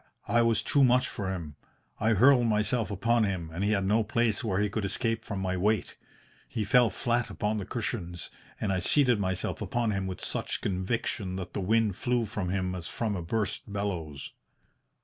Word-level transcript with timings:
I 0.27 0.41
was 0.41 0.63
too 0.63 0.83
much 0.83 1.07
for 1.07 1.31
him. 1.31 1.57
I 1.99 2.13
hurled 2.13 2.47
myself 2.47 2.89
upon 2.89 3.23
him, 3.23 3.51
and 3.53 3.63
he 3.63 3.69
had 3.73 3.85
no 3.85 4.03
place 4.03 4.43
where 4.43 4.59
he 4.59 4.67
could 4.67 4.83
escape 4.83 5.23
from 5.23 5.39
my 5.39 5.55
weight. 5.55 5.95
He 6.49 6.63
fell 6.63 6.89
flat 6.89 7.29
upon 7.29 7.57
the 7.59 7.67
cushions 7.67 8.31
and 8.59 8.73
I 8.73 8.79
seated 8.79 9.19
myself 9.19 9.61
upon 9.61 9.91
him 9.91 10.07
with 10.07 10.19
such 10.25 10.59
conviction 10.61 11.35
that 11.35 11.53
the 11.53 11.61
wind 11.61 11.97
flew 11.97 12.25
from 12.25 12.49
him 12.49 12.73
as 12.73 12.87
from 12.87 13.15
a 13.15 13.21
burst 13.21 13.71
bellows. 13.71 14.31